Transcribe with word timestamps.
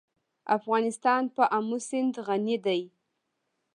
افغانستان 0.57 1.23
په 1.35 1.43
آمو 1.57 1.77
سیند 1.87 2.13
غني 2.27 2.57
دی. 2.65 2.81